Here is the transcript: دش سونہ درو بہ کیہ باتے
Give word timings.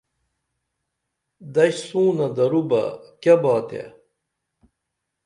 دش 1.55 1.75
سونہ 1.87 2.27
درو 2.35 2.61
بہ 2.69 2.83
کیہ 3.21 3.35
باتے 3.41 3.83